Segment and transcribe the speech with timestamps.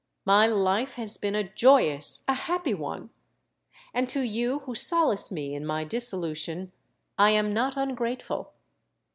[0.25, 3.11] My life has been a joyous—a happy one;
[3.93, 6.71] and to you who solace me in my dissolution,
[7.19, 8.51] I am not ungrateful.